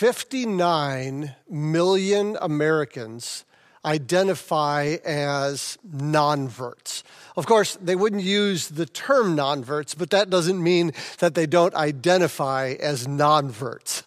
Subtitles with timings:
[0.00, 3.44] 59 million Americans
[3.84, 7.02] identify as nonverts.
[7.36, 11.74] Of course, they wouldn't use the term nonverts, but that doesn't mean that they don't
[11.74, 14.04] identify as nonverts.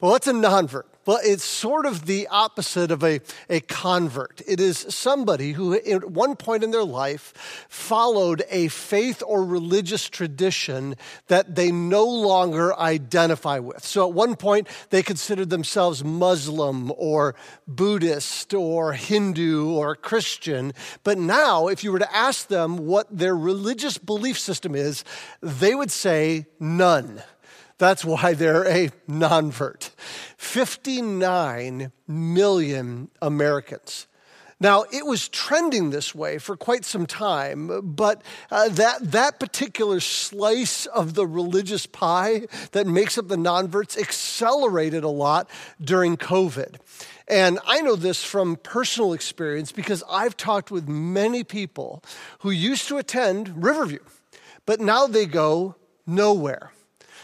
[0.00, 0.86] Well, what's a nonvert?
[1.08, 4.42] Well, it's sort of the opposite of a, a convert.
[4.46, 7.32] It is somebody who, at one point in their life,
[7.70, 10.96] followed a faith or religious tradition
[11.28, 13.86] that they no longer identify with.
[13.86, 17.34] So, at one point, they considered themselves Muslim or
[17.66, 20.74] Buddhist or Hindu or Christian.
[21.04, 25.04] But now, if you were to ask them what their religious belief system is,
[25.40, 27.22] they would say none.
[27.78, 29.90] That's why they're a nonvert.
[30.36, 34.08] 59 million Americans.
[34.60, 40.00] Now, it was trending this way for quite some time, but uh, that, that particular
[40.00, 45.48] slice of the religious pie that makes up the nonverts accelerated a lot
[45.80, 46.76] during COVID.
[47.28, 52.02] And I know this from personal experience because I've talked with many people
[52.40, 54.00] who used to attend Riverview,
[54.66, 56.72] but now they go nowhere.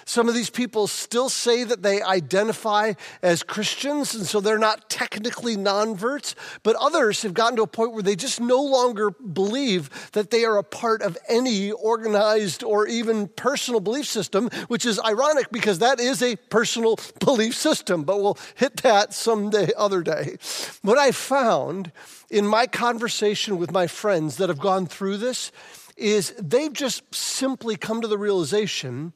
[0.05, 4.91] Some of these people still say that they identify as Christians, and so they're not
[4.91, 10.11] technically nonverts, but others have gotten to a point where they just no longer believe
[10.13, 15.01] that they are a part of any organized or even personal belief system, which is
[15.01, 20.37] ironic because that is a personal belief system, but we'll hit that someday, other day.
[20.83, 21.93] What I found
[22.31, 25.53] in my conversation with my friends that have gone through this
[25.97, 29.13] is they've just simply come to the realization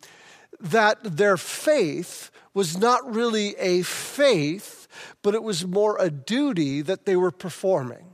[0.60, 4.88] that their faith was not really a faith,
[5.22, 8.04] but it was more a duty that they were performing.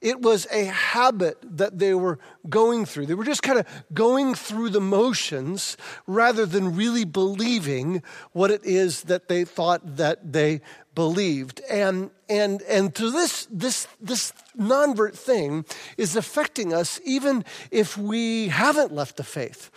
[0.00, 3.06] It was a habit that they were going through.
[3.06, 5.76] They were just kind of going through the motions
[6.08, 10.60] rather than really believing what it is that they thought that they
[10.96, 11.60] believed.
[11.70, 15.64] And, and, and to this, this, this non-vert thing
[15.96, 19.70] is affecting us even if we haven't left the faith.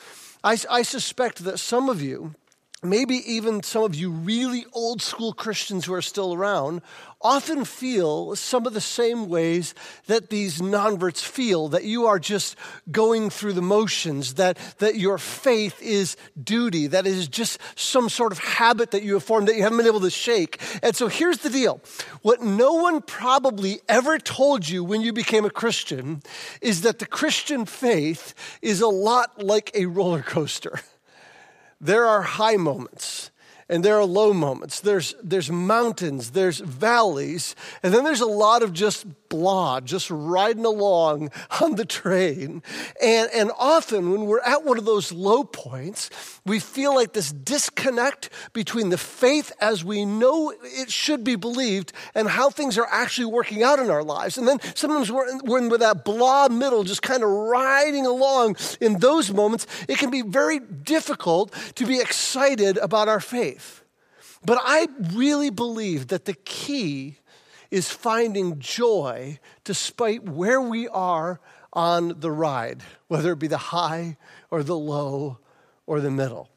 [0.46, 2.36] I, I suspect that some of you,
[2.84, 6.82] maybe even some of you really old school Christians who are still around,
[7.22, 9.74] often feel some of the same ways
[10.08, 12.56] that these nonverts feel that you are just
[12.92, 18.32] going through the motions, that, that your faith is duty, that is just some sort
[18.32, 20.62] of habit that you have formed that you haven't been able to shake.
[20.84, 21.82] And so here's the deal
[22.22, 26.22] what no one probably ever told you when you became a Christian
[26.62, 30.80] is that the Christian faith is a lot like a roller coaster.
[31.80, 33.32] There are high moments
[33.68, 34.80] and there are low moments.
[34.80, 40.66] There's, there's mountains, there's valleys, and then there's a lot of just blah, just riding
[40.66, 41.30] along
[41.62, 42.64] on the train.
[43.02, 46.10] And, and often when we're at one of those low points,
[46.46, 51.92] we feel like this disconnect between the faith as we know it should be believed
[52.14, 54.38] and how things are actually working out in our lives.
[54.38, 58.56] And then sometimes we're, we're in that blah middle, just kind of riding along.
[58.80, 63.84] In those moments, it can be very difficult to be excited about our faith.
[64.46, 67.18] But I really believe that the key
[67.72, 71.40] is finding joy despite where we are
[71.74, 74.18] on the ride, whether it be the high
[74.50, 75.40] or the low
[75.86, 76.50] or the middle.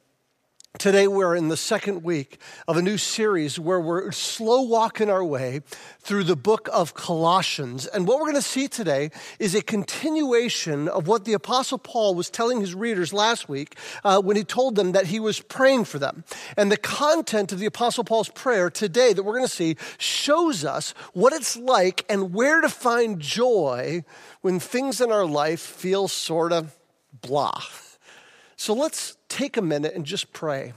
[0.77, 2.39] Today, we're in the second week
[2.69, 5.63] of a new series where we're slow walking our way
[5.99, 7.87] through the book of Colossians.
[7.87, 9.11] And what we're going to see today
[9.41, 14.21] is a continuation of what the Apostle Paul was telling his readers last week uh,
[14.23, 16.23] when he told them that he was praying for them.
[16.57, 20.65] And the content of the Apostle Paul's prayer today that we're going to see shows
[20.65, 24.05] us what it's like and where to find joy
[24.43, 26.77] when things in our life feel sort of
[27.21, 27.61] blah.
[28.57, 30.73] So let's take a minute and just pray,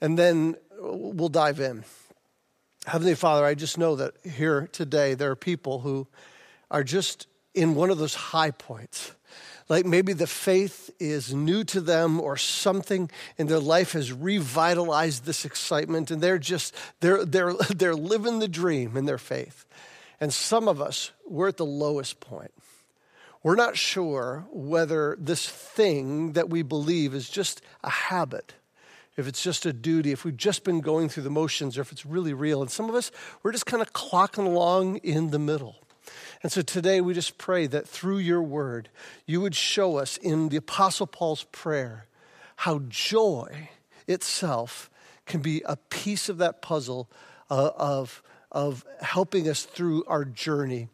[0.00, 1.84] and then we'll dive in.
[2.86, 6.08] Heavenly Father, I just know that here today there are people who
[6.70, 9.12] are just in one of those high points.
[9.68, 15.24] Like maybe the faith is new to them or something in their life has revitalized
[15.24, 19.64] this excitement and they're just they're they're they're living the dream in their faith.
[20.20, 22.52] And some of us we're at the lowest point.
[23.42, 28.54] We're not sure whether this thing that we believe is just a habit,
[29.16, 31.90] if it's just a duty, if we've just been going through the motions, or if
[31.90, 32.62] it's really real.
[32.62, 33.10] And some of us,
[33.42, 35.76] we're just kind of clocking along in the middle.
[36.42, 38.88] And so today we just pray that through your word,
[39.26, 42.06] you would show us in the Apostle Paul's prayer
[42.56, 43.70] how joy
[44.06, 44.88] itself
[45.26, 47.08] can be a piece of that puzzle
[47.50, 48.22] uh, of,
[48.52, 50.88] of helping us through our journey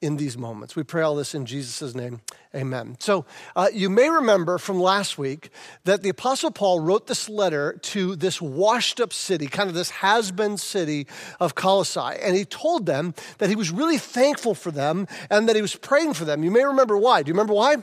[0.00, 0.76] in these moments.
[0.76, 2.20] We pray all this in Jesus' name.
[2.54, 2.96] Amen.
[3.00, 3.24] So,
[3.56, 5.50] uh, you may remember from last week
[5.84, 9.90] that the Apostle Paul wrote this letter to this washed up city, kind of this
[9.90, 11.06] has been city
[11.40, 12.18] of Colossae.
[12.22, 15.74] And he told them that he was really thankful for them and that he was
[15.74, 16.44] praying for them.
[16.44, 17.22] You may remember why.
[17.22, 17.76] Do you remember why?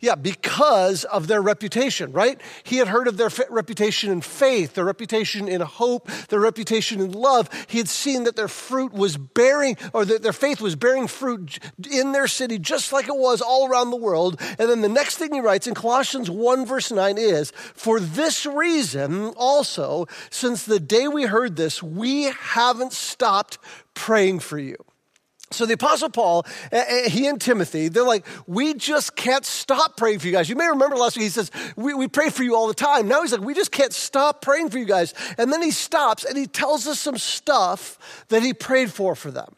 [0.00, 2.40] Yeah, because of their reputation, right?
[2.62, 7.12] He had heard of their reputation in faith, their reputation in hope, their reputation in
[7.12, 7.48] love.
[7.68, 11.58] He had seen that their fruit was bearing, or that their faith was bearing fruit
[11.90, 14.40] in their city, just like it was all around the world.
[14.58, 18.46] And then the next thing he writes in Colossians 1, verse 9 is, For this
[18.46, 23.58] reason also, since the day we heard this, we haven't stopped
[23.94, 24.76] praying for you.
[25.52, 29.96] So the Apostle Paul, eh, eh, he and Timothy, they're like, we just can't stop
[29.96, 30.48] praying for you guys.
[30.48, 33.08] You may remember last week he says, we, we pray for you all the time.
[33.08, 35.12] Now he's like, we just can't stop praying for you guys.
[35.38, 39.32] And then he stops and he tells us some stuff that he prayed for for
[39.32, 39.56] them.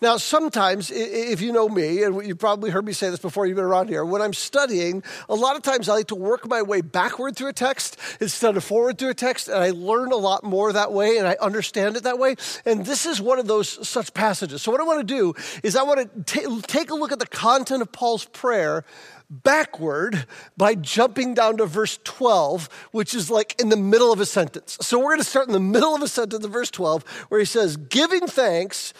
[0.00, 3.56] Now, sometimes, if you know me, and you've probably heard me say this before you've
[3.56, 6.62] been around here, when I'm studying, a lot of times I like to work my
[6.62, 10.16] way backward through a text instead of forward through a text, and I learn a
[10.16, 12.36] lot more that way, and I understand it that way.
[12.64, 14.62] And this is one of those such passages.
[14.62, 15.34] So, what I want to do
[15.64, 18.84] is I want to take a look at the content of Paul's prayer
[19.30, 24.26] backward by jumping down to verse 12, which is like in the middle of a
[24.26, 24.78] sentence.
[24.80, 27.46] So we're going to start in the middle of a sentence verse 12, where he
[27.46, 28.94] says, Giving thanks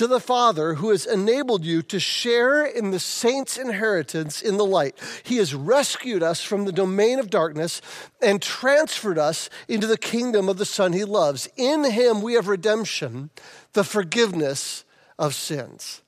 [0.00, 4.64] to the Father who has enabled you to share in the saints' inheritance in the
[4.64, 4.98] light.
[5.24, 7.82] He has rescued us from the domain of darkness
[8.22, 11.50] and transferred us into the kingdom of the Son he loves.
[11.54, 13.28] In him we have redemption,
[13.74, 14.86] the forgiveness
[15.18, 16.00] of sins.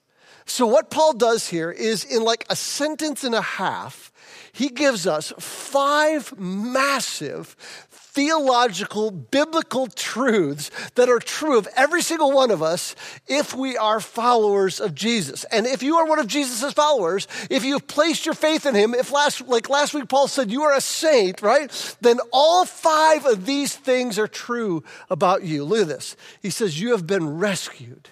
[0.46, 4.10] So, what Paul does here is in like a sentence and a half,
[4.52, 7.56] he gives us five massive
[8.12, 12.94] theological, biblical truths that are true of every single one of us
[13.26, 15.44] if we are followers of Jesus.
[15.44, 18.94] And if you are one of Jesus' followers, if you've placed your faith in him,
[18.94, 21.96] if last, like last week Paul said, you are a saint, right?
[22.02, 25.64] Then all five of these things are true about you.
[25.64, 26.14] Look at this.
[26.42, 28.10] He says, you have been rescued.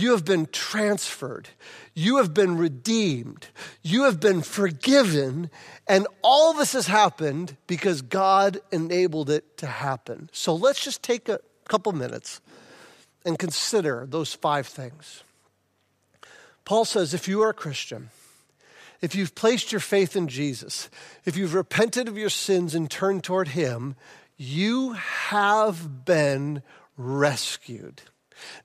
[0.00, 1.50] You have been transferred.
[1.94, 3.48] You have been redeemed.
[3.82, 5.50] You have been forgiven.
[5.86, 10.30] And all this has happened because God enabled it to happen.
[10.32, 12.40] So let's just take a couple minutes
[13.26, 15.22] and consider those five things.
[16.64, 18.08] Paul says if you are a Christian,
[19.02, 20.88] if you've placed your faith in Jesus,
[21.26, 23.96] if you've repented of your sins and turned toward Him,
[24.38, 26.62] you have been
[26.96, 28.02] rescued.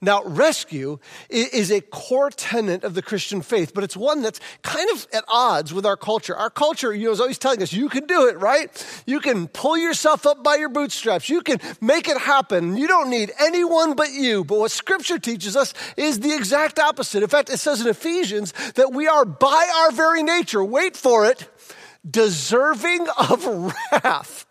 [0.01, 4.89] Now, rescue is a core tenet of the Christian faith, but it's one that's kind
[4.91, 6.36] of at odds with our culture.
[6.36, 9.03] Our culture, you know, is always telling us you can do it, right?
[9.05, 11.29] You can pull yourself up by your bootstraps.
[11.29, 12.77] You can make it happen.
[12.77, 14.44] You don't need anyone but you.
[14.44, 17.24] But what scripture teaches us is the exact opposite.
[17.24, 21.25] In fact, it says in Ephesians that we are by our very nature, wait for
[21.25, 21.50] it,
[22.10, 23.46] deserving of
[23.91, 24.46] wrath.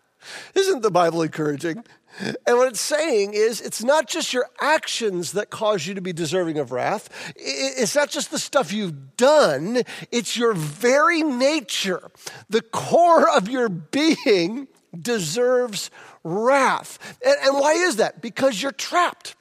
[0.55, 1.83] Isn't the Bible encouraging?
[2.19, 6.13] And what it's saying is, it's not just your actions that cause you to be
[6.13, 7.09] deserving of wrath.
[7.35, 12.11] It's not just the stuff you've done, it's your very nature.
[12.49, 14.67] The core of your being
[14.99, 15.91] deserves
[16.23, 17.17] wrath.
[17.25, 18.21] And, and why is that?
[18.21, 19.35] Because you're trapped.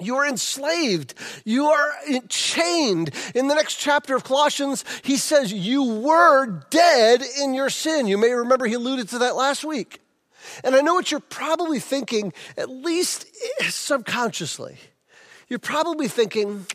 [0.00, 1.14] You are enslaved.
[1.44, 1.92] You are
[2.28, 3.10] chained.
[3.34, 8.08] In the next chapter of Colossians, he says, You were dead in your sin.
[8.08, 10.00] You may remember he alluded to that last week.
[10.62, 13.26] And I know what you're probably thinking, at least
[13.62, 14.76] subconsciously.
[15.48, 16.66] You're probably thinking,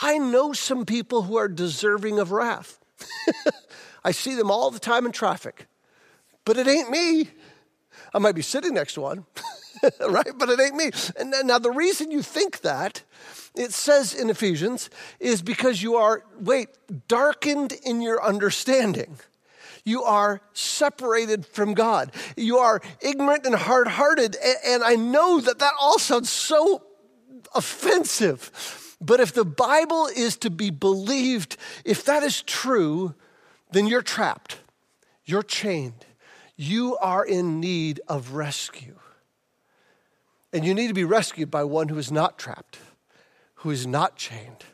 [0.00, 2.78] I know some people who are deserving of wrath.
[4.04, 5.66] I see them all the time in traffic,
[6.44, 7.30] but it ain't me.
[8.12, 9.24] I might be sitting next to one,
[10.08, 10.30] right?
[10.36, 10.90] But it ain't me.
[11.18, 13.02] And now, the reason you think that,
[13.56, 14.90] it says in Ephesians,
[15.20, 16.68] is because you are, wait,
[17.08, 19.18] darkened in your understanding.
[19.84, 22.10] You are separated from God.
[22.36, 24.36] You are ignorant and hard hearted.
[24.64, 26.82] And I know that that all sounds so
[27.54, 28.96] offensive.
[29.00, 33.14] But if the Bible is to be believed, if that is true,
[33.72, 34.58] then you're trapped.
[35.26, 36.06] You're chained.
[36.56, 38.98] You are in need of rescue.
[40.52, 42.78] And you need to be rescued by one who is not trapped,
[43.56, 44.64] who is not chained,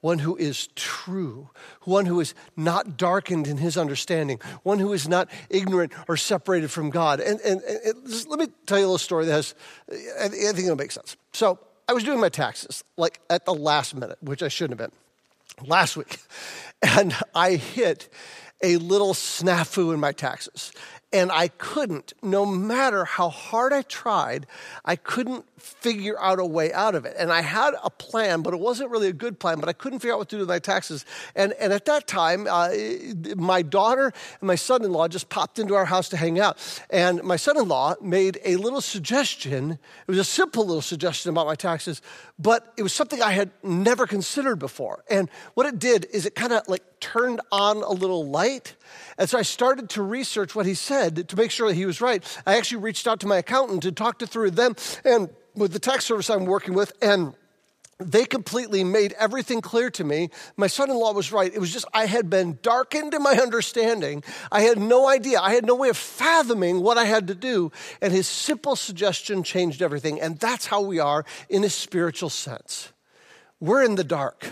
[0.00, 1.50] one who is true,
[1.82, 6.70] one who is not darkened in his understanding, one who is not ignorant or separated
[6.70, 7.20] from God.
[7.20, 9.54] And, and, and just, let me tell you a little story that has,
[9.90, 11.16] I think it'll make sense.
[11.32, 14.90] So I was doing my taxes, like at the last minute, which I shouldn't have
[14.90, 16.18] been, last week.
[16.82, 18.08] And I hit
[18.62, 20.72] a little snafu in my taxes.
[21.12, 24.46] And I couldn't, no matter how hard I tried,
[24.84, 27.16] I couldn't figure out a way out of it.
[27.18, 29.98] And I had a plan, but it wasn't really a good plan, but I couldn't
[29.98, 31.04] figure out what to do with my taxes.
[31.34, 32.70] And, and at that time, uh,
[33.36, 36.58] my daughter and my son in law just popped into our house to hang out.
[36.90, 39.72] And my son in law made a little suggestion.
[39.72, 42.02] It was a simple little suggestion about my taxes,
[42.38, 45.04] but it was something I had never considered before.
[45.10, 48.74] And what it did is it kind of like turned on a little light.
[49.18, 52.00] And so I started to research what he said to make sure that he was
[52.00, 52.22] right.
[52.46, 55.78] I actually reached out to my accountant to talk to through them and with the
[55.78, 57.34] tax service I'm working with and
[58.00, 60.30] they completely made everything clear to me.
[60.56, 61.52] My son in law was right.
[61.52, 64.24] It was just, I had been darkened in my understanding.
[64.50, 65.38] I had no idea.
[65.38, 67.70] I had no way of fathoming what I had to do.
[68.00, 70.20] And his simple suggestion changed everything.
[70.20, 72.92] And that's how we are in a spiritual sense.
[73.60, 74.46] We're in the dark.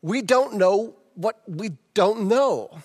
[0.00, 2.78] We don't know what we don't know.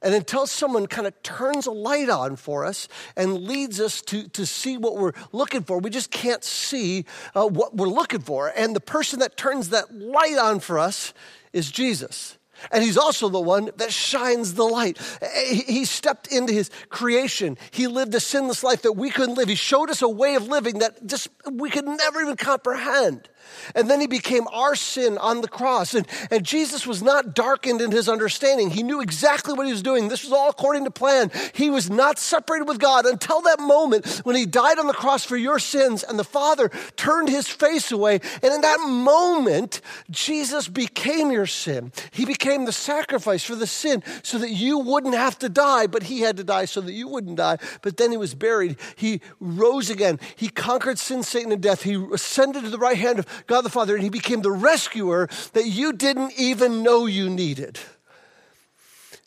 [0.00, 4.28] And until someone kind of turns a light on for us and leads us to,
[4.28, 7.04] to see what we're looking for, we just can't see
[7.34, 8.52] uh, what we're looking for.
[8.56, 11.12] And the person that turns that light on for us
[11.52, 12.38] is Jesus.
[12.70, 14.98] And he's also the one that shines the light.
[15.46, 17.58] He stepped into his creation.
[17.70, 19.48] He lived a sinless life that we couldn't live.
[19.48, 23.28] He showed us a way of living that just we could never even comprehend.
[23.74, 25.94] And then he became our sin on the cross.
[25.94, 28.70] And, and Jesus was not darkened in his understanding.
[28.70, 30.08] He knew exactly what he was doing.
[30.08, 31.30] This was all according to plan.
[31.54, 35.24] He was not separated with God until that moment when he died on the cross
[35.24, 38.20] for your sins and the Father turned his face away.
[38.42, 39.80] And in that moment,
[40.10, 41.92] Jesus became your sin.
[42.10, 46.04] He became the sacrifice for the sin so that you wouldn't have to die, but
[46.04, 47.58] he had to die so that you wouldn't die.
[47.82, 48.76] But then he was buried.
[48.96, 50.18] He rose again.
[50.36, 51.82] He conquered sin, Satan, and death.
[51.82, 55.28] He ascended to the right hand of God the Father, and He became the rescuer
[55.52, 57.78] that you didn't even know you needed.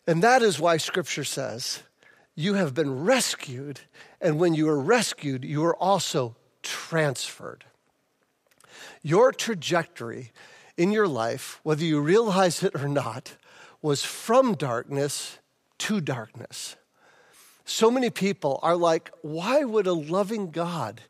[0.06, 1.82] And that is why Scripture says
[2.34, 3.80] you have been rescued,
[4.20, 7.64] and when you are rescued, you are also transferred.
[9.02, 10.32] Your trajectory
[10.76, 13.36] in your life, whether you realize it or not,
[13.80, 15.38] was from darkness
[15.78, 16.76] to darkness.
[17.64, 21.02] So many people are like, why would a loving God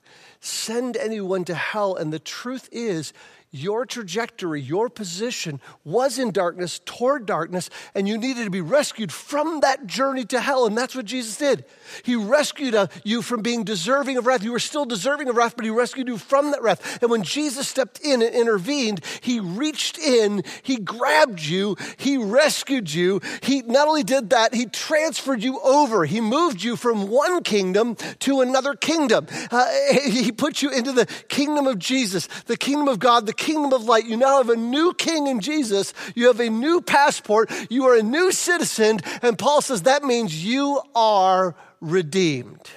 [0.44, 1.96] send anyone to hell.
[1.96, 3.12] And the truth is,
[3.54, 9.12] your trajectory, your position was in darkness, toward darkness, and you needed to be rescued
[9.12, 10.66] from that journey to hell.
[10.66, 11.64] And that's what Jesus did.
[12.02, 14.42] He rescued uh, you from being deserving of wrath.
[14.42, 17.00] You were still deserving of wrath, but He rescued you from that wrath.
[17.02, 22.92] And when Jesus stepped in and intervened, He reached in, He grabbed you, He rescued
[22.92, 23.20] you.
[23.42, 26.04] He not only did that, He transferred you over.
[26.04, 29.26] He moved you from one kingdom to another kingdom.
[29.50, 29.66] Uh,
[30.02, 33.84] he put you into the kingdom of Jesus, the kingdom of God, the kingdom of
[33.84, 34.06] light.
[34.06, 35.92] You now have a new king in Jesus.
[36.14, 37.50] You have a new passport.
[37.68, 39.00] You are a new citizen.
[39.20, 42.70] And Paul says that means you are redeemed.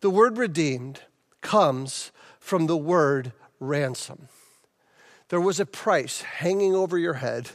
[0.00, 1.00] The word redeemed
[1.40, 4.28] comes from the word ransom.
[5.30, 7.50] There was a price hanging over your head,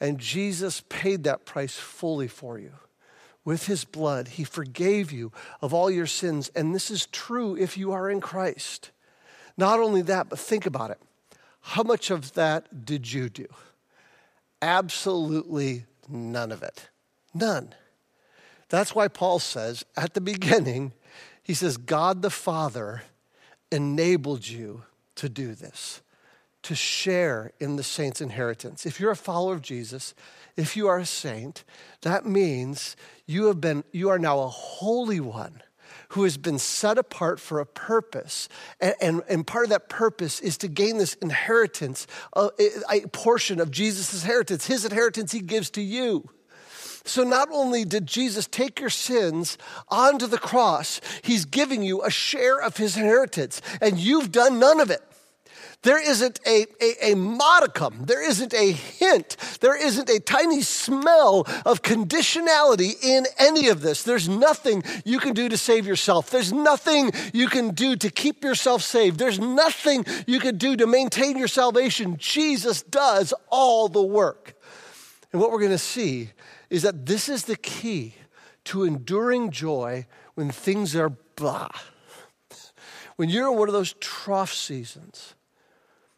[0.00, 2.72] and Jesus paid that price fully for you.
[3.44, 6.50] With his blood, he forgave you of all your sins.
[6.54, 8.90] And this is true if you are in Christ.
[9.56, 10.98] Not only that, but think about it.
[11.60, 13.46] How much of that did you do?
[14.60, 16.88] Absolutely none of it.
[17.32, 17.74] None.
[18.68, 20.92] That's why Paul says at the beginning,
[21.42, 23.02] he says, God the Father
[23.70, 24.82] enabled you
[25.16, 26.00] to do this,
[26.62, 28.86] to share in the saints' inheritance.
[28.86, 30.14] If you're a follower of Jesus,
[30.56, 31.64] if you are a saint,
[32.02, 32.96] that means
[33.26, 35.62] you have been, you are now a holy one
[36.10, 38.48] who has been set apart for a purpose.
[38.80, 42.50] And, and, and part of that purpose is to gain this inheritance, a,
[42.90, 46.28] a portion of Jesus' inheritance, his inheritance he gives to you.
[47.04, 49.58] So not only did Jesus take your sins
[49.88, 54.80] onto the cross, he's giving you a share of his inheritance, and you've done none
[54.80, 55.02] of it.
[55.84, 61.40] There isn't a, a, a, modicum, there isn't a hint, there isn't a tiny smell
[61.66, 64.02] of conditionality in any of this.
[64.02, 66.30] There's nothing you can do to save yourself.
[66.30, 69.18] There's nothing you can do to keep yourself saved.
[69.18, 72.16] There's nothing you can do to maintain your salvation.
[72.16, 74.54] Jesus does all the work.
[75.32, 76.30] And what we're going to see
[76.70, 78.14] is that this is the key
[78.64, 81.68] to enduring joy when things are blah.
[83.16, 85.34] When you're in one of those trough seasons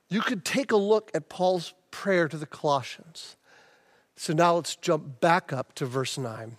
[0.08, 3.36] you could take a look at Paul's prayer to the Colossians.
[4.16, 6.56] So now let's jump back up to verse 9.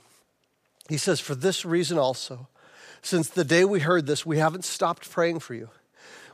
[0.89, 2.47] He says, For this reason also,
[3.01, 5.69] since the day we heard this, we haven't stopped praying for you.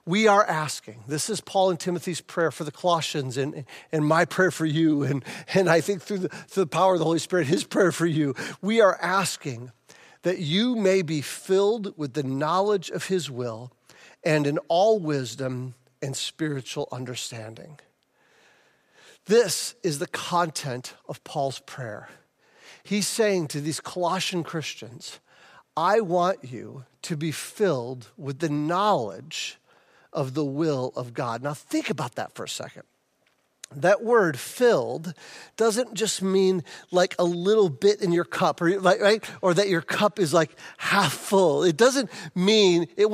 [0.05, 1.03] We are asking.
[1.08, 5.03] This is Paul and Timothy's prayer for the Colossians and, and my prayer for you.
[5.03, 7.93] And, and I think through the, through the power of the Holy Spirit, his prayer
[7.93, 8.36] for you.
[8.62, 9.72] We are asking
[10.24, 13.72] that you may be filled with the knowledge of his will
[14.25, 17.79] and in all wisdom and spiritual understanding.
[19.25, 22.10] This is the content of Paul's prayer.
[22.83, 25.19] He's saying to these Colossian Christians,
[25.77, 29.57] I want you to be filled with the knowledge
[30.12, 31.41] of the will of God.
[31.41, 32.83] Now, think about that for a second
[33.75, 35.13] that word filled
[35.58, 39.24] doesn't just mean like a little bit in your cup or right?
[39.41, 41.63] Or that your cup is like half full.
[41.63, 43.08] It doesn't mean it,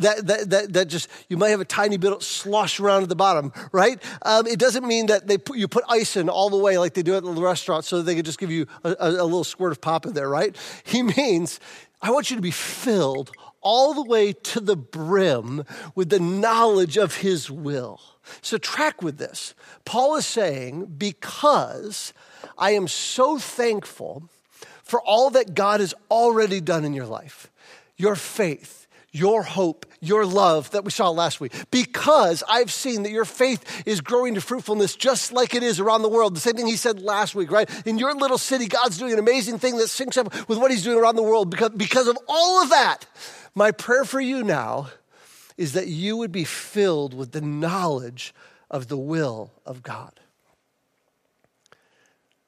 [0.00, 3.08] that, that, that, that just you might have a tiny bit of slosh around at
[3.08, 4.02] the bottom right?
[4.22, 6.94] Um, it doesn't mean that they put, you put ice in all the way like
[6.94, 9.44] they do at the restaurant so they can just give you a, a, a little
[9.44, 10.56] squirt of pop in there right?
[10.84, 11.60] He means
[12.02, 13.30] i want you to be filled
[13.66, 15.64] all the way to the brim
[15.96, 18.00] with the knowledge of his will
[18.42, 19.54] so, track with this.
[19.84, 22.12] Paul is saying, because
[22.58, 24.28] I am so thankful
[24.82, 27.50] for all that God has already done in your life,
[27.96, 31.52] your faith, your hope, your love that we saw last week.
[31.70, 36.02] Because I've seen that your faith is growing to fruitfulness just like it is around
[36.02, 36.36] the world.
[36.36, 37.68] The same thing he said last week, right?
[37.86, 40.84] In your little city, God's doing an amazing thing that syncs up with what he's
[40.84, 41.50] doing around the world.
[41.50, 43.06] Because, because of all of that,
[43.56, 44.90] my prayer for you now
[45.56, 48.34] is that you would be filled with the knowledge
[48.70, 50.20] of the will of God.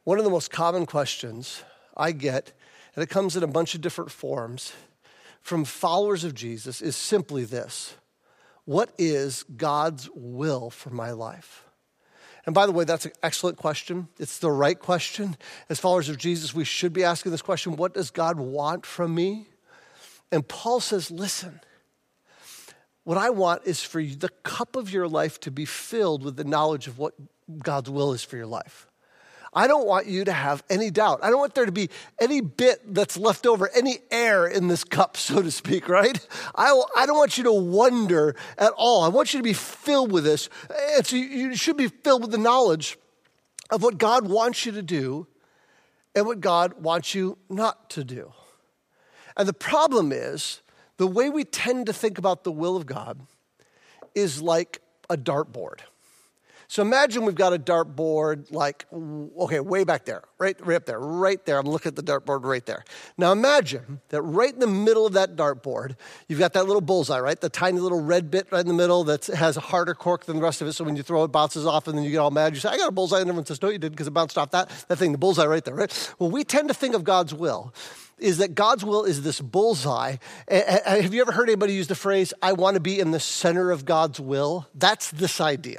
[0.05, 1.62] One of the most common questions
[1.97, 2.53] I get,
[2.94, 4.75] and it comes in a bunch of different forms
[5.40, 7.94] from followers of Jesus, is simply this
[8.66, 11.64] What is God's will for my life?
[12.44, 14.09] And by the way, that's an excellent question.
[14.18, 15.37] It's the right question.
[15.68, 19.14] As followers of Jesus, we should be asking this question What does God want from
[19.14, 19.47] me?
[20.31, 21.61] And Paul says, Listen,
[23.05, 26.45] what I want is for the cup of your life to be filled with the
[26.45, 27.14] knowledge of what
[27.59, 28.87] God's will is for your life.
[29.55, 31.21] I don't want you to have any doubt.
[31.23, 31.88] I don't want there to be
[32.21, 36.27] any bit that's left over, any air in this cup, so to speak, right?
[36.55, 39.03] I, I don't want you to wonder at all.
[39.03, 40.51] I want you to be filled with this.
[40.95, 42.99] And so you should be filled with the knowledge
[43.71, 45.27] of what God wants you to do
[46.14, 48.33] and what God wants you not to do.
[49.38, 50.61] And the problem is,
[50.96, 53.20] the way we tend to think about the will of God
[54.14, 55.81] is like a dartboard.
[56.70, 61.00] So imagine we've got a dartboard like, okay, way back there, right, right up there,
[61.00, 61.59] right there.
[61.59, 62.85] I'm looking at the dartboard right there.
[63.16, 65.96] Now imagine that right in the middle of that dartboard,
[66.28, 67.40] you've got that little bullseye, right?
[67.40, 70.37] The tiny little red bit right in the middle that has a harder cork than
[70.37, 70.74] the rest of it.
[70.74, 72.52] So when you throw it, bounces off, and then you get all mad.
[72.52, 73.20] You say, I got a bullseye.
[73.20, 75.46] And everyone says, No, you didn't, because it bounced off that, that thing, the bullseye
[75.46, 76.14] right there, right?
[76.18, 77.72] Well, we tend to think of God's will
[78.18, 80.16] is that God's will is this bullseye.
[80.48, 83.70] Have you ever heard anybody use the phrase, I want to be in the center
[83.70, 84.66] of God's will?
[84.74, 85.78] That's this idea.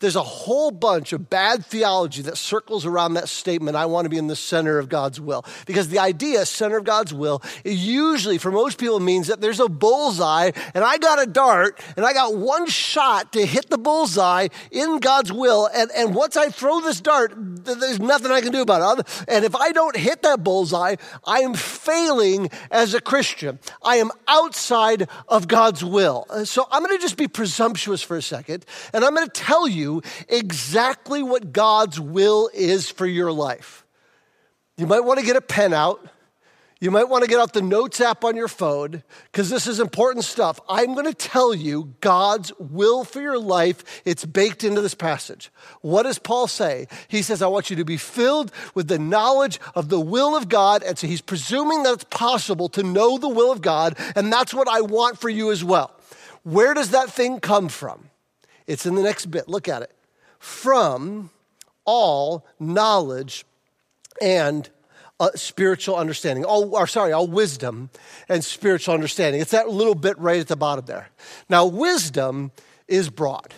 [0.00, 4.08] There's a whole bunch of bad theology that circles around that statement, I want to
[4.08, 5.44] be in the center of God's will.
[5.66, 9.68] Because the idea, center of God's will, usually for most people means that there's a
[9.68, 14.48] bullseye and I got a dart and I got one shot to hit the bullseye
[14.70, 15.68] in God's will.
[15.74, 19.24] And, and once I throw this dart, there's nothing I can do about it.
[19.28, 23.58] And if I don't hit that bullseye, I am failing as a Christian.
[23.82, 26.26] I am outside of God's will.
[26.44, 29.51] So I'm going to just be presumptuous for a second and I'm going to tell
[29.66, 33.84] you exactly what God's will is for your life.
[34.76, 36.04] You might want to get a pen out.
[36.80, 39.78] You might want to get out the notes app on your phone because this is
[39.78, 40.58] important stuff.
[40.68, 44.02] I'm going to tell you God's will for your life.
[44.04, 45.52] It's baked into this passage.
[45.82, 46.88] What does Paul say?
[47.06, 50.48] He says, I want you to be filled with the knowledge of the will of
[50.48, 50.82] God.
[50.82, 53.96] And so he's presuming that it's possible to know the will of God.
[54.16, 55.94] And that's what I want for you as well.
[56.42, 58.10] Where does that thing come from?
[58.66, 59.48] It's in the next bit.
[59.48, 59.92] Look at it.
[60.38, 61.30] From
[61.84, 63.44] all knowledge
[64.20, 64.68] and
[65.20, 66.44] uh, spiritual understanding.
[66.44, 67.90] All, or sorry, all wisdom
[68.28, 69.40] and spiritual understanding.
[69.40, 71.08] It's that little bit right at the bottom there.
[71.48, 72.50] Now, wisdom
[72.88, 73.54] is broad.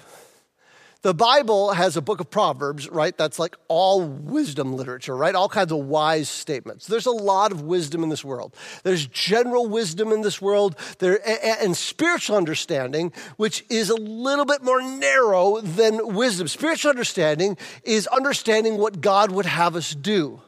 [1.05, 3.14] The Bible has a book of Proverbs, right?
[3.14, 5.35] That's like all wisdom literature, right?
[5.35, 6.87] All kinds of wise statements.
[6.87, 8.57] There's a lot of wisdom in this world.
[8.85, 11.21] There's general wisdom in this world, there
[11.62, 16.49] and spiritual understanding, which is a little bit more narrow than wisdom.
[16.49, 20.40] Spiritual understanding is understanding what God would have us do,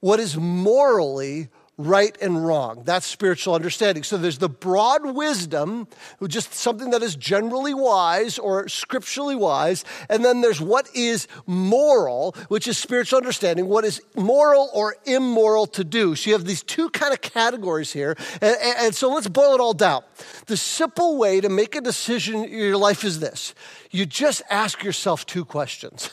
[0.00, 1.48] what is morally
[1.86, 2.82] right and wrong.
[2.84, 4.02] That's spiritual understanding.
[4.02, 5.88] So there's the broad wisdom,
[6.26, 9.84] just something that is generally wise or scripturally wise.
[10.08, 15.66] And then there's what is moral, which is spiritual understanding, what is moral or immoral
[15.68, 16.14] to do.
[16.14, 18.16] So you have these two kind of categories here.
[18.40, 20.02] And, and so let's boil it all down.
[20.46, 23.54] The simple way to make a decision in your life is this
[23.90, 26.10] you just ask yourself two questions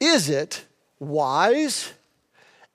[0.00, 0.66] Is it
[0.98, 1.92] wise?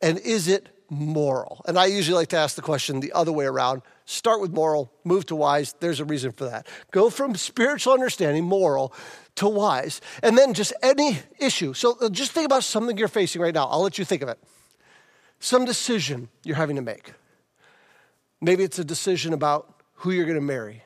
[0.01, 1.61] And is it moral?
[1.67, 3.81] And I usually like to ask the question the other way around.
[4.05, 5.73] Start with moral, move to wise.
[5.79, 6.67] There's a reason for that.
[6.91, 8.93] Go from spiritual understanding, moral,
[9.35, 10.01] to wise.
[10.21, 11.73] And then just any issue.
[11.73, 13.65] So uh, just think about something you're facing right now.
[13.65, 14.39] I'll let you think of it.
[15.39, 17.13] Some decision you're having to make.
[18.41, 20.83] Maybe it's a decision about who you're going to marry,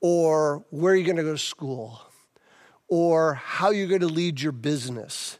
[0.00, 2.00] or where you're going to go to school,
[2.88, 5.38] or how you're going to lead your business,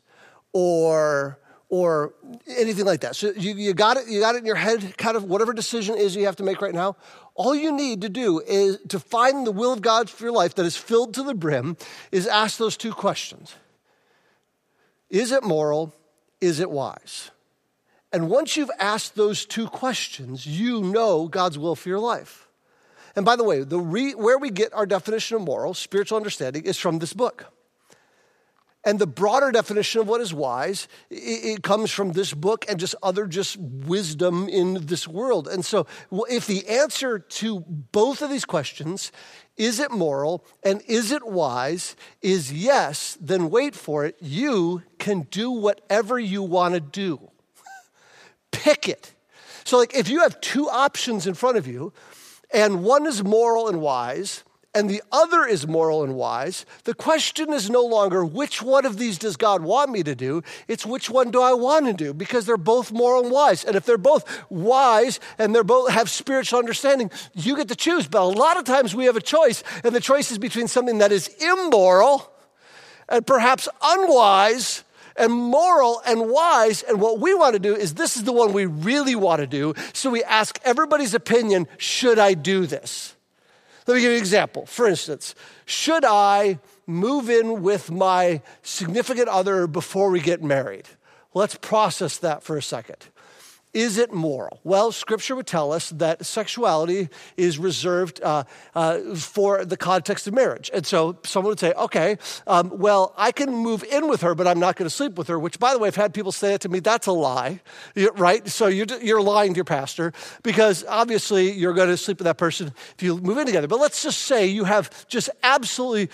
[0.53, 1.39] or
[1.75, 2.15] or
[2.47, 3.17] anything like that.
[3.17, 5.97] So you, you got it, you got it in your head, kind of whatever decision
[5.97, 6.95] is you have to make right now.
[7.35, 10.55] All you need to do is to find the will of God for your life
[10.55, 11.77] that is filled to the brim,
[12.13, 13.57] is ask those two questions.
[15.11, 15.93] Is it moral?
[16.41, 17.33] Is it wise?
[18.13, 22.47] And once you've asked those two questions, you know God's will for your life.
[23.17, 26.67] And by the way, the re, where we get our definition of moral, spiritual understanding,
[26.67, 27.53] is from this book.
[28.85, 32.95] And the broader definition of what is wise, it, comes from this book and just
[33.03, 35.49] other just wisdom in this world.
[35.49, 35.87] And so
[36.29, 39.11] if the answer to both of these questions,
[39.57, 44.17] is it moral and is it wise, is yes, then wait for it.
[44.21, 47.31] You can do whatever you want to do.
[48.51, 49.15] Pick it.
[49.65, 51.93] So like if you have two options in front of you,
[52.53, 54.45] and one is moral and wise,
[54.75, 58.99] and the other is moral and wise, the question is no longer which one of
[58.99, 60.43] these does God want me to do?
[60.67, 62.13] It's which one do I want to do?
[62.13, 63.65] Because they're both moral and wise.
[63.65, 68.09] And if they're both wise and they're both have spiritual understanding, you get to choose.
[68.09, 70.99] But a lot of times we have a choice, and the choice is between something
[70.99, 72.33] that is immoral
[73.09, 74.83] and perhaps unwise
[75.17, 76.83] and moral and wise.
[76.83, 79.47] And what we want to do is this is the one we really want to
[79.47, 79.75] do.
[79.93, 83.15] So we ask everybody's opinion should I do this?
[83.87, 84.67] Let me give you an example.
[84.67, 85.35] For instance,
[85.67, 90.89] should I move in with my significant other before we get married?
[91.35, 93.09] Let's process that for a second.
[93.75, 94.61] Is it moral?
[94.63, 98.45] Well, scripture would tell us that sexuality is reserved uh,
[98.77, 100.71] uh, for the context of marriage.
[100.73, 104.47] And so someone would say, okay, um, well, I can move in with her, but
[104.47, 106.53] I'm not going to sleep with her, which, by the way, I've had people say
[106.53, 106.79] that to me.
[106.79, 107.61] That's a lie,
[108.15, 108.47] right?
[108.47, 110.13] So you're, you're lying to your pastor
[110.45, 113.67] because obviously you're going to sleep with that person if you move in together.
[113.67, 116.11] But let's just say you have just absolutely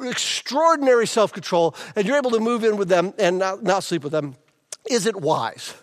[0.00, 4.04] extraordinary self control and you're able to move in with them and not, not sleep
[4.04, 4.36] with them.
[4.88, 5.74] Is it wise?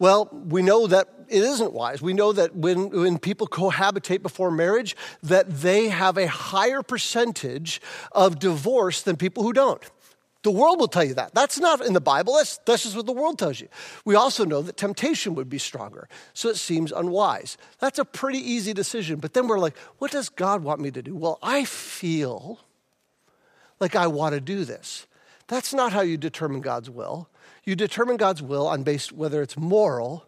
[0.00, 2.02] Well, we know that it isn't wise.
[2.02, 7.80] We know that when, when people cohabitate before marriage, that they have a higher percentage
[8.10, 9.82] of divorce than people who don't.
[10.42, 11.34] The world will tell you that.
[11.34, 12.34] That's not in the Bible.
[12.36, 13.68] That's, that's just what the world tells you.
[14.06, 16.08] We also know that temptation would be stronger.
[16.32, 17.58] So it seems unwise.
[17.78, 19.20] That's a pretty easy decision.
[19.20, 21.14] But then we're like, what does God want me to do?
[21.14, 22.58] Well, I feel
[23.80, 25.06] like I want to do this.
[25.46, 27.28] That's not how you determine God's will.
[27.64, 30.26] You determine God's will on based whether it's moral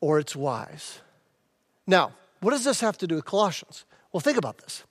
[0.00, 1.00] or it's wise.
[1.86, 3.84] Now, what does this have to do with Colossians?
[4.12, 4.84] Well, think about this.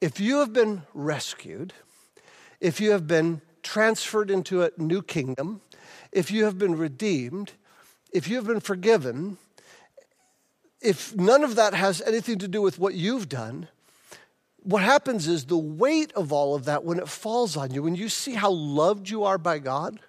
[0.00, 1.72] If you have been rescued,
[2.60, 5.60] if you have been transferred into a new kingdom,
[6.12, 7.52] if you have been redeemed,
[8.12, 9.38] if you have been forgiven,
[10.80, 13.68] if none of that has anything to do with what you've done,
[14.62, 17.94] what happens is the weight of all of that, when it falls on you, when
[17.94, 20.00] you see how loved you are by God,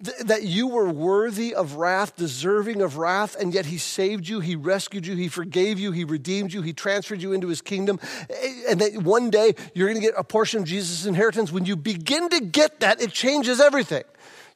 [0.00, 4.54] that you were worthy of wrath, deserving of wrath, and yet He saved you, He
[4.54, 7.98] rescued you, He forgave you, He redeemed you, He transferred you into His kingdom,
[8.30, 11.50] eh, and that one day you're going to get a portion of Jesus' inheritance.
[11.50, 14.04] When you begin to get that, it changes everything.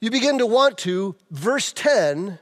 [0.01, 2.39] You begin to want to, verse 10,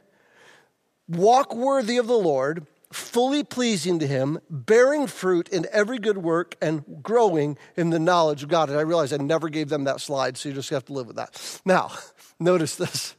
[1.08, 6.56] walk worthy of the Lord, fully pleasing to Him, bearing fruit in every good work,
[6.60, 8.68] and growing in the knowledge of God.
[8.68, 11.06] And I realize I never gave them that slide, so you just have to live
[11.06, 11.60] with that.
[11.64, 11.92] Now,
[12.40, 13.14] Notice this.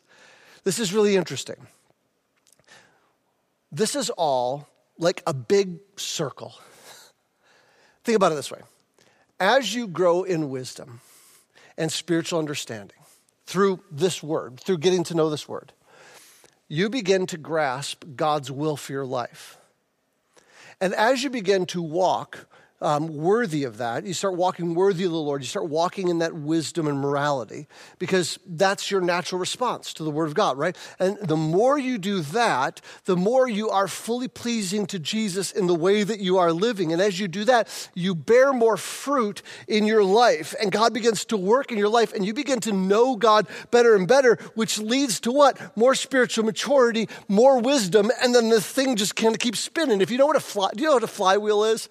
[0.64, 1.68] This is really interesting.
[3.72, 6.56] This is all like a big circle.
[8.04, 8.62] Think about it this way
[9.40, 11.02] as you grow in wisdom
[11.78, 12.98] and spiritual understanding
[13.46, 15.72] through this word, through getting to know this word,
[16.68, 19.58] you begin to grasp God's will for your life.
[20.82, 22.48] And as you begin to walk
[22.82, 24.06] um, worthy of that.
[24.06, 25.42] You start walking worthy of the Lord.
[25.42, 27.68] You start walking in that wisdom and morality
[28.00, 30.76] because that's your natural response to the Word of God, right?
[31.00, 35.68] And the more you do that, the more you are fully pleasing to Jesus in
[35.68, 36.92] the way that you are living.
[36.92, 40.56] And as you do that, you bear more fruit in your life.
[40.60, 43.96] And God begins to work in your life and you begin to know God better
[43.96, 45.78] and better, which leads to what?
[45.78, 48.12] More spiritual maturity, more wisdom.
[48.22, 50.02] And then the thing just kind of keeps spinning.
[50.02, 51.88] If you know what a fly, do you know what a flywheel is?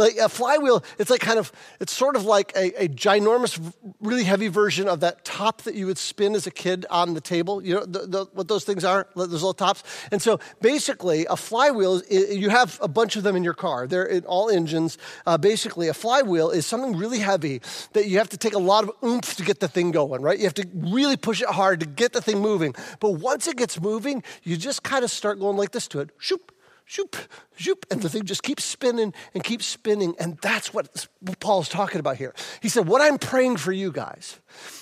[0.00, 3.60] Like a flywheel, it's like kind of, it's sort of like a, a ginormous,
[4.00, 7.20] really heavy version of that top that you would spin as a kid on the
[7.20, 7.62] table.
[7.62, 9.82] You know the, the, what those things are, those little tops.
[10.10, 13.86] And so basically, a flywheel, you have a bunch of them in your car.
[13.86, 14.96] They're in all engines.
[15.26, 17.60] Uh, basically, a flywheel is something really heavy
[17.92, 20.38] that you have to take a lot of oomph to get the thing going, right?
[20.38, 22.74] You have to really push it hard to get the thing moving.
[23.00, 26.08] But once it gets moving, you just kind of start going like this to it.
[26.16, 26.52] Shoop,
[26.90, 27.14] shoop,
[27.56, 30.12] shoop, and the thing just keeps spinning and keeps spinning.
[30.18, 31.06] And that's what
[31.38, 32.34] Paul's talking about here.
[32.60, 34.40] He said, What I'm praying for you guys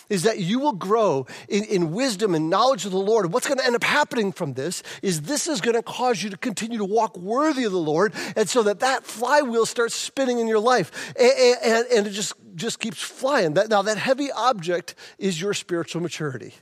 [0.09, 3.27] is that you will grow in, in wisdom and knowledge of the Lord.
[3.27, 6.23] And what's going to end up happening from this is this is going to cause
[6.23, 9.95] you to continue to walk worthy of the Lord, and so that that flywheel starts
[9.95, 13.53] spinning in your life, and, and, and it just, just keeps flying.
[13.53, 16.55] That, now, that heavy object is your spiritual maturity.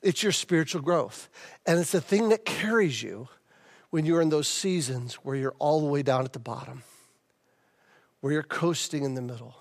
[0.00, 1.28] It's your spiritual growth.
[1.66, 3.28] And it's the thing that carries you
[3.90, 6.82] when you're in those seasons where you're all the way down at the bottom,
[8.20, 9.56] where you're coasting in the middle.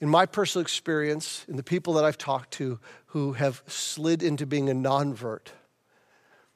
[0.00, 4.46] In my personal experience, in the people that I've talked to who have slid into
[4.46, 5.52] being a non-vert,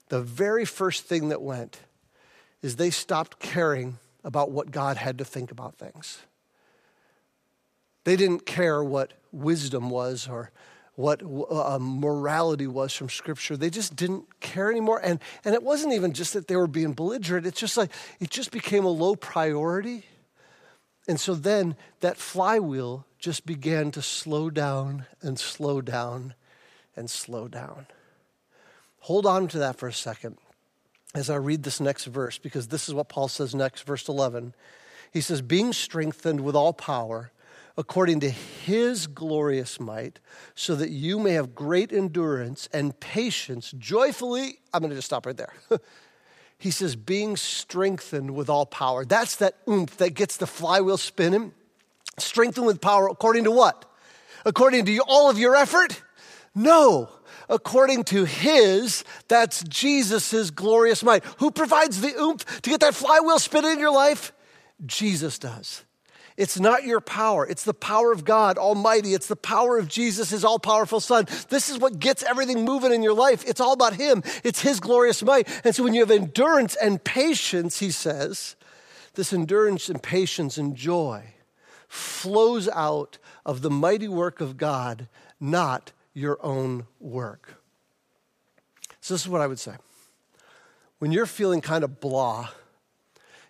[0.09, 1.81] the very first thing that went
[2.63, 6.21] is they stopped caring about what God had to think about things.
[8.05, 10.51] They didn't care what wisdom was or
[10.99, 13.57] what uh, morality was from Scripture.
[13.57, 15.01] They just didn't care anymore.
[15.01, 18.31] And, and it wasn't even just that they were being belligerent, it's just like it
[18.31, 20.03] just became a low priority.
[21.07, 26.35] And so then that flywheel just began to slow down and slow down
[26.97, 27.87] and slow down.
[29.03, 30.37] Hold on to that for a second
[31.15, 34.53] as I read this next verse, because this is what Paul says next, verse 11.
[35.13, 37.31] He says, Being strengthened with all power
[37.79, 40.19] according to his glorious might,
[40.57, 44.59] so that you may have great endurance and patience joyfully.
[44.75, 45.55] I'm going to just stop right there.
[46.59, 49.05] he says, being strengthened with all power.
[49.05, 51.53] That's that oomph that gets the flywheel spinning.
[52.19, 53.85] Strengthened with power according to what?
[54.45, 56.03] According to all of your effort?
[56.57, 57.09] No.
[57.49, 61.25] According to his, that's Jesus' glorious might.
[61.39, 64.33] Who provides the oomph to get that flywheel spinning in your life?
[64.85, 65.85] Jesus does.
[66.39, 67.45] It's not your power.
[67.45, 69.13] It's the power of God Almighty.
[69.13, 71.27] It's the power of Jesus, His all powerful Son.
[71.49, 73.45] This is what gets everything moving in your life.
[73.45, 75.49] It's all about Him, it's His glorious might.
[75.65, 78.55] And so when you have endurance and patience, He says,
[79.15, 81.35] this endurance and patience and joy
[81.89, 85.09] flows out of the mighty work of God,
[85.41, 87.61] not your own work.
[89.01, 89.75] So, this is what I would say.
[91.01, 92.51] When you're feeling kind of blah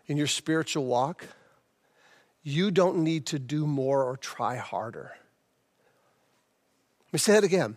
[0.06, 1.26] in your spiritual walk,
[2.42, 5.12] you don't need to do more or try harder.
[7.06, 7.76] Let me say that again.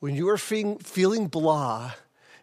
[0.00, 1.92] When you are feeling, feeling blah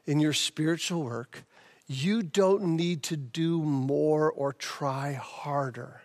[0.06, 1.44] in your spiritual work,
[1.88, 6.02] you don't need to do more or try harder.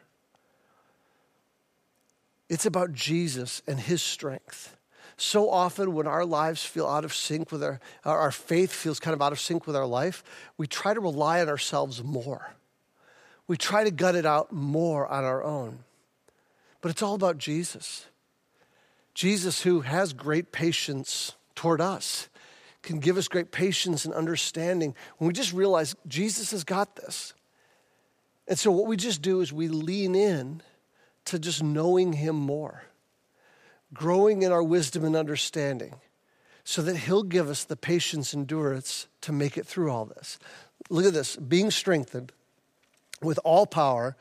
[2.48, 4.76] It's about Jesus and his strength.
[5.16, 9.14] So often, when our lives feel out of sync with our, our faith feels kind
[9.14, 10.22] of out of sync with our life,
[10.56, 12.54] we try to rely on ourselves more
[13.48, 15.80] we try to gut it out more on our own.
[16.80, 18.06] But it's all about Jesus.
[19.14, 22.28] Jesus, who has great patience toward us,
[22.82, 27.34] can give us great patience and understanding when we just realize Jesus has got this.
[28.46, 30.62] And so, what we just do is we lean in
[31.24, 32.84] to just knowing Him more,
[33.92, 35.96] growing in our wisdom and understanding,
[36.64, 40.38] so that He'll give us the patience and endurance to make it through all this.
[40.88, 42.32] Look at this being strengthened
[43.22, 44.16] with all power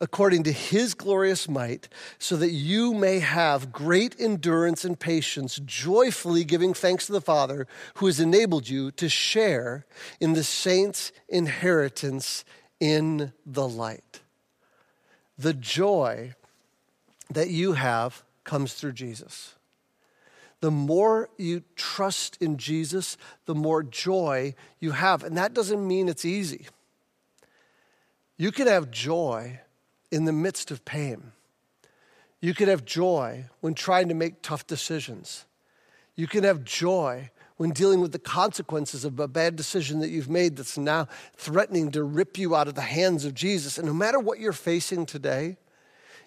[0.00, 6.44] according to his glorious might, so that you may have great endurance and patience, joyfully
[6.44, 9.84] giving thanks to the Father who has enabled you to share
[10.20, 12.44] in the saints' inheritance
[12.78, 14.20] in the light.
[15.36, 16.34] The joy
[17.30, 19.56] that you have comes through Jesus.
[20.60, 25.22] The more you trust in Jesus, the more joy you have.
[25.22, 26.66] And that doesn't mean it's easy.
[28.38, 29.60] You can have joy
[30.10, 31.32] in the midst of pain.
[32.40, 35.44] You can have joy when trying to make tough decisions.
[36.14, 40.30] You can have joy when dealing with the consequences of a bad decision that you've
[40.30, 43.76] made that's now threatening to rip you out of the hands of Jesus.
[43.76, 45.56] And no matter what you're facing today,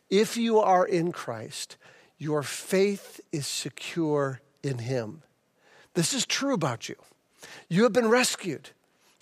[0.10, 1.78] if you are in Christ,
[2.17, 5.24] your faith is secure in Him.
[5.93, 6.95] This is true about you.
[7.69, 8.71] You have been rescued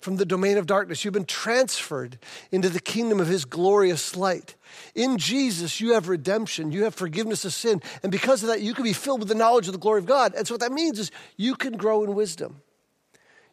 [0.00, 1.04] from the domain of darkness.
[1.04, 2.18] You've been transferred
[2.50, 4.54] into the kingdom of his glorious light.
[4.94, 8.74] In Jesus, you have redemption, you have forgiveness of sin, and because of that, you
[8.74, 10.34] can be filled with the knowledge of the glory of God.
[10.34, 12.62] And so, what that means is you can grow in wisdom,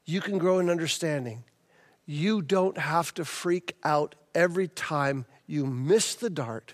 [0.05, 1.43] you can grow in understanding,
[2.05, 6.73] you don't have to freak out every time you miss the dart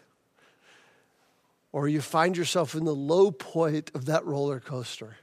[1.71, 5.17] or you find yourself in the low point of that roller coaster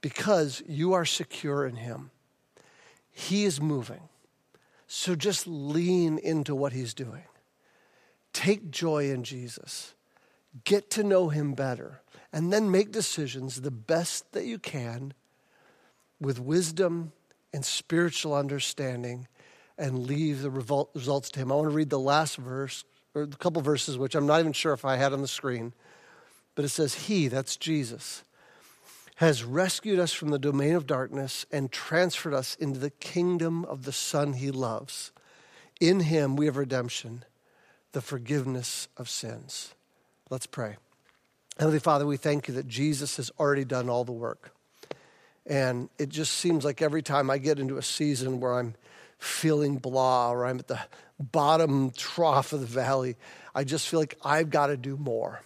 [0.00, 2.10] because you are secure in Him.
[3.12, 4.08] He is moving.
[4.86, 7.24] So just lean into what He's doing.
[8.32, 9.94] Take joy in Jesus.
[10.64, 12.00] Get to know Him better.
[12.32, 15.12] And then make decisions the best that you can
[16.20, 17.12] with wisdom
[17.52, 19.28] and spiritual understanding
[19.76, 21.52] and leave the results to Him.
[21.52, 24.52] I want to read the last verse, or a couple verses, which I'm not even
[24.52, 25.74] sure if I had on the screen,
[26.54, 28.24] but it says, He, that's Jesus,
[29.22, 33.84] has rescued us from the domain of darkness and transferred us into the kingdom of
[33.84, 35.12] the Son He loves.
[35.80, 37.24] In Him we have redemption,
[37.92, 39.76] the forgiveness of sins.
[40.28, 40.74] Let's pray.
[41.56, 44.56] Heavenly Father, we thank you that Jesus has already done all the work.
[45.46, 48.74] And it just seems like every time I get into a season where I'm
[49.18, 50.80] feeling blah or I'm at the
[51.20, 53.14] bottom trough of the valley,
[53.54, 55.42] I just feel like I've got to do more.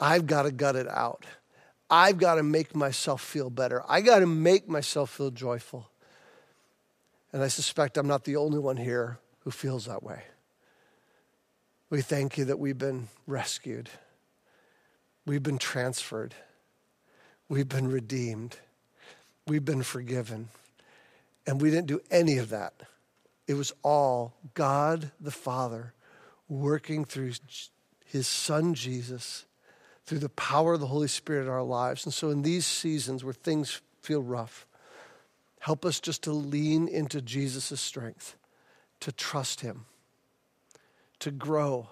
[0.00, 1.26] I've got to gut it out.
[1.90, 3.82] I've got to make myself feel better.
[3.88, 5.88] I got to make myself feel joyful.
[7.32, 10.22] And I suspect I'm not the only one here who feels that way.
[11.90, 13.90] We thank you that we've been rescued,
[15.26, 16.34] we've been transferred,
[17.48, 18.56] we've been redeemed.
[19.46, 20.48] We've been forgiven.
[21.46, 22.72] And we didn't do any of that.
[23.46, 25.92] It was all God the Father
[26.48, 27.32] working through
[28.06, 29.44] his Son Jesus,
[30.04, 32.04] through the power of the Holy Spirit in our lives.
[32.04, 34.66] And so, in these seasons where things feel rough,
[35.60, 38.36] help us just to lean into Jesus' strength,
[39.00, 39.86] to trust him,
[41.20, 41.88] to grow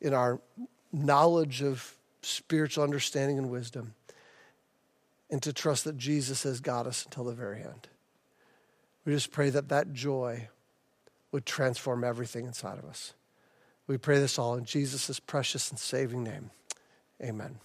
[0.00, 0.40] in our
[0.92, 3.94] knowledge of spiritual understanding and wisdom
[5.30, 7.88] and to trust that Jesus has got us until the very end.
[9.04, 10.48] We just pray that that joy
[11.32, 13.12] would transform everything inside of us.
[13.86, 16.50] We pray this all in Jesus' precious and saving name.
[17.22, 17.58] Amen.